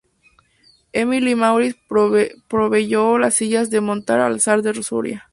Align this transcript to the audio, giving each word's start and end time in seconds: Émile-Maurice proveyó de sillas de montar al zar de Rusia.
Émile-Maurice 0.93 1.75
proveyó 2.47 3.19
de 3.19 3.29
sillas 3.29 3.69
de 3.69 3.81
montar 3.81 4.19
al 4.19 4.39
zar 4.41 4.63
de 4.63 4.73
Rusia. 4.73 5.29